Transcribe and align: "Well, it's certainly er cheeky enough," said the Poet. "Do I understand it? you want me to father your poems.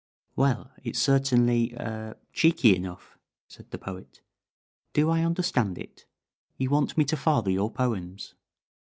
"Well, 0.35 0.71
it's 0.83 0.97
certainly 0.97 1.75
er 1.75 2.17
cheeky 2.33 2.75
enough," 2.75 3.19
said 3.47 3.69
the 3.69 3.77
Poet. 3.77 4.21
"Do 4.93 5.11
I 5.11 5.21
understand 5.23 5.77
it? 5.77 6.07
you 6.57 6.71
want 6.71 6.97
me 6.97 7.05
to 7.05 7.15
father 7.15 7.51
your 7.51 7.69
poems. 7.69 8.33